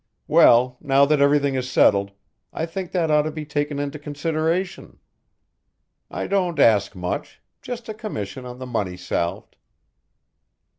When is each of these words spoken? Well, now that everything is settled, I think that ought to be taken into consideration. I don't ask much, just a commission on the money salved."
Well, 0.27 0.77
now 0.81 1.05
that 1.05 1.21
everything 1.21 1.53
is 1.53 1.69
settled, 1.69 2.09
I 2.51 2.65
think 2.65 2.91
that 2.91 3.11
ought 3.11 3.21
to 3.21 3.31
be 3.31 3.45
taken 3.45 3.77
into 3.77 3.99
consideration. 3.99 4.97
I 6.09 6.25
don't 6.25 6.57
ask 6.57 6.95
much, 6.95 7.39
just 7.61 7.87
a 7.87 7.93
commission 7.93 8.43
on 8.43 8.57
the 8.57 8.65
money 8.65 8.97
salved." 8.97 9.57